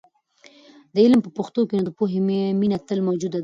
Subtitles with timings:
[0.93, 2.19] که علم په پښتو وي، نو د پوهې
[2.59, 3.39] مینه تل موجوده ده.